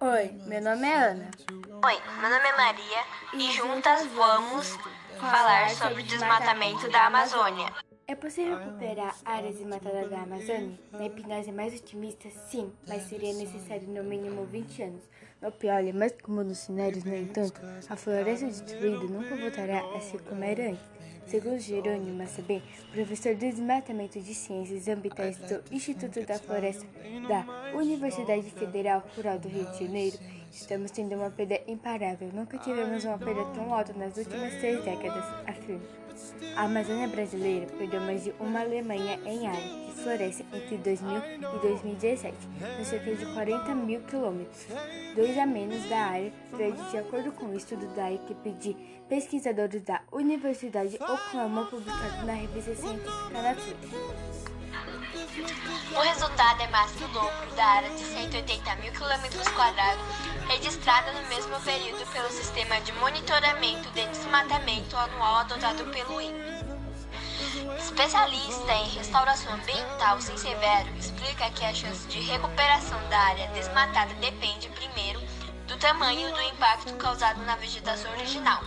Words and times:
Oi, 0.00 0.30
meu 0.46 0.62
nome 0.62 0.86
é 0.86 0.94
Ana. 0.94 1.30
Oi, 1.84 2.02
meu 2.20 2.30
nome 2.30 2.48
é 2.48 2.56
Maria 2.56 3.04
e 3.34 3.52
juntas 3.52 4.06
vamos 4.06 4.78
falar 5.18 5.70
sobre 5.70 6.02
o 6.02 6.06
desmatamento 6.06 6.88
da 6.90 7.06
Amazônia. 7.06 7.72
É 8.08 8.14
possível 8.14 8.56
recuperar 8.56 9.16
áreas 9.24 9.56
desmatadas 9.56 10.08
da 10.08 10.20
Amazônia? 10.20 10.78
Na 10.92 11.06
hipnose 11.06 11.50
mais 11.50 11.74
otimista, 11.74 12.28
sim, 12.30 12.70
mas 12.86 13.02
seria 13.02 13.34
necessário 13.34 13.88
no 13.88 14.04
mínimo 14.04 14.44
20 14.44 14.82
anos. 14.84 15.02
No 15.42 15.50
pior 15.50 15.82
e 15.82 15.92
mais 15.92 16.12
comum 16.22 16.44
nos 16.44 16.58
cenários, 16.58 17.02
no 17.02 17.12
entanto, 17.12 17.60
a 17.88 17.96
floresta 17.96 18.46
destruída 18.46 19.02
nunca 19.12 19.34
voltará 19.34 19.80
a 19.96 20.00
ser 20.00 20.22
como 20.22 20.44
era 20.44 20.70
antes. 20.70 20.84
Segundo 21.26 21.58
Jerônimo 21.58 22.16
Massabem, 22.16 22.62
professor 22.92 23.34
de 23.34 23.50
desmatamento 23.50 24.20
de 24.20 24.32
ciências 24.32 24.86
ambientais 24.86 25.36
do 25.38 25.60
Instituto 25.74 26.24
da 26.24 26.38
Floresta 26.38 26.86
da 27.28 27.72
Universidade 27.74 28.48
Federal 28.52 29.04
Rural 29.16 29.36
do 29.40 29.48
Rio 29.48 29.66
de 29.72 29.84
Janeiro, 29.84 30.16
estamos 30.52 30.90
tendo 30.90 31.14
uma 31.14 31.30
perda 31.30 31.60
imparável. 31.66 32.30
Nunca 32.32 32.58
tivemos 32.58 33.04
uma 33.04 33.18
perda 33.18 33.44
tão 33.54 33.72
alta 33.72 33.92
nas 33.92 34.16
últimas 34.16 34.54
três 34.54 34.84
décadas, 34.84 35.24
afirma. 35.46 36.06
A 36.56 36.62
Amazônia 36.62 37.08
brasileira 37.08 37.66
perdeu 37.66 38.00
mais 38.00 38.24
de 38.24 38.34
uma 38.40 38.60
Alemanha 38.60 39.20
em 39.26 39.46
área 39.46 39.60
de 39.60 39.92
floresta 40.02 40.44
entre 40.52 40.78
2000 40.78 41.16
e 41.16 41.58
2017, 41.60 42.36
com 42.76 42.84
cerca 42.84 43.14
de 43.14 43.26
40 43.26 43.74
mil 43.74 44.00
quilômetros, 44.02 44.66
dois 45.14 45.36
a 45.36 45.44
menos 45.44 45.86
da 45.88 45.98
área 45.98 46.32
verde, 46.52 46.90
de 46.90 46.98
acordo 46.98 47.32
com 47.32 47.46
o 47.46 47.50
um 47.50 47.54
estudo 47.54 47.86
da 47.94 48.10
equipe 48.10 48.50
de 48.52 48.74
pesquisadores 49.08 49.82
da 49.82 50.00
Universidade 50.10 50.96
Oklahoma 50.96 51.66
publicado 51.66 52.24
na 52.24 52.32
revista 52.32 52.74
científica 52.74 53.42
Nature. 53.42 53.76
O 55.94 56.00
resultado 56.00 56.62
é 56.62 56.68
mais 56.68 56.90
que 56.92 57.04
o 57.04 57.08
dobro 57.08 57.54
da 57.56 57.64
área 57.64 57.90
de 57.90 58.00
180 58.00 58.76
mil 58.76 58.92
quilômetros 58.92 59.48
quadrados 59.48 60.02
registrada 60.48 61.12
no 61.12 61.28
mesmo 61.28 61.60
período 61.60 62.06
pelo 62.12 62.30
Sistema 62.30 62.80
de 62.80 62.92
Monitoramento 62.92 63.90
de 63.90 64.06
Desmatamento 64.06 64.96
Anual 64.96 65.36
adotado 65.36 65.84
pelo 65.86 66.20
INPE. 66.20 66.66
Especialista 67.78 68.72
em 68.72 68.88
restauração 68.90 69.52
ambiental 69.54 70.20
sem 70.20 70.36
severo 70.36 70.88
explica 70.96 71.50
que 71.50 71.64
a 71.64 71.74
chance 71.74 72.06
de 72.08 72.20
recuperação 72.20 72.98
da 73.08 73.18
área 73.18 73.48
desmatada 73.48 74.14
depende, 74.14 74.68
primeiro, 74.70 75.20
do 75.66 75.76
tamanho 75.78 76.32
do 76.32 76.42
impacto 76.42 76.94
causado 76.94 77.42
na 77.44 77.56
vegetação 77.56 78.10
original 78.12 78.62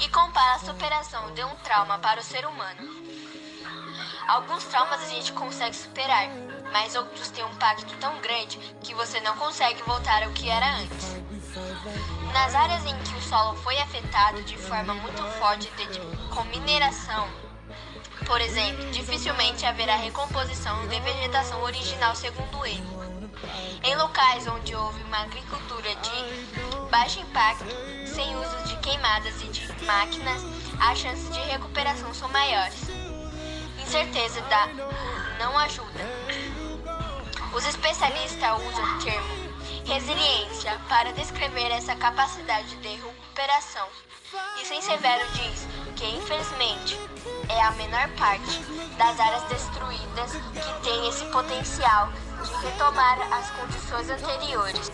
e 0.00 0.08
compara 0.08 0.56
a 0.56 0.58
superação 0.58 1.32
de 1.32 1.42
um 1.42 1.54
trauma 1.56 1.98
para 1.98 2.20
o 2.20 2.24
ser 2.24 2.46
humano. 2.46 2.96
Alguns 4.26 4.64
traumas 4.64 5.02
a 5.02 5.08
gente 5.08 5.32
consegue 5.32 5.76
superar, 5.76 6.28
mas 6.72 6.96
outros 6.96 7.30
têm 7.30 7.44
um 7.44 7.50
impacto 7.50 7.94
tão 7.98 8.20
grande 8.20 8.58
que 8.82 8.92
você 8.92 9.20
não 9.20 9.36
consegue 9.36 9.80
voltar 9.84 10.24
ao 10.24 10.30
que 10.32 10.50
era 10.50 10.78
antes. 10.78 11.16
Nas 12.32 12.54
áreas 12.54 12.84
em 12.84 12.98
que 13.04 13.14
o 13.14 13.22
solo 13.22 13.56
foi 13.58 13.78
afetado 13.78 14.42
de 14.42 14.58
forma 14.58 14.94
muito 14.94 15.22
forte 15.38 15.70
com 16.34 16.42
mineração, 16.44 17.28
por 18.26 18.40
exemplo, 18.40 18.90
dificilmente 18.90 19.64
haverá 19.64 19.94
recomposição 19.94 20.88
de 20.88 20.98
vegetação 21.00 21.62
original 21.62 22.16
segundo 22.16 22.66
ele. 22.66 22.96
Em 23.84 23.94
locais 23.94 24.46
onde 24.48 24.74
houve 24.74 25.00
uma 25.04 25.22
agricultura 25.22 25.94
de 25.94 26.90
baixo 26.90 27.20
impacto, 27.20 27.64
sem 28.06 28.36
uso 28.36 28.64
de 28.64 28.76
queimadas 28.78 29.40
e 29.42 29.46
de 29.48 29.84
máquinas, 29.84 30.42
as 30.80 30.98
chances 30.98 31.32
de 31.32 31.40
recuperação 31.40 32.12
são 32.12 32.28
maiores. 32.30 33.05
Incerteza 33.86 34.40
da 34.42 34.66
não 35.38 35.56
ajuda. 35.58 36.04
Os 37.54 37.64
especialistas 37.64 38.50
usam 38.60 38.84
o 38.84 39.02
termo 39.02 39.46
resiliência 39.86 40.76
para 40.88 41.12
descrever 41.12 41.70
essa 41.70 41.94
capacidade 41.94 42.74
de 42.76 42.88
recuperação. 42.88 43.86
E 44.60 44.66
sem 44.66 44.82
severo 44.82 45.24
diz 45.32 45.66
que, 45.94 46.04
infelizmente, 46.04 46.98
é 47.48 47.62
a 47.62 47.70
menor 47.72 48.08
parte 48.18 48.60
das 48.98 49.20
áreas 49.20 49.44
destruídas 49.44 50.32
que 50.32 50.82
tem 50.82 51.08
esse 51.08 51.24
potencial 51.26 52.10
de 52.42 52.66
retomar 52.66 53.20
as 53.32 53.50
condições 53.50 54.10
anteriores. 54.10 54.90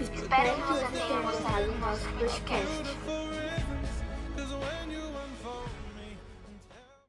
Espero 0.00 0.54
que 0.54 0.62
você 0.62 0.86
tenha 0.88 1.22
gostado 1.22 1.64
do 1.64 1.78
nosso 1.78 2.06
podcast. 2.10 2.98